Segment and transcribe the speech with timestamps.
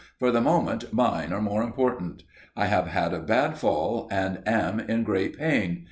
[0.17, 2.23] 'For the moment mine are more important.
[2.55, 5.79] I have had a bad fall and am in great pain.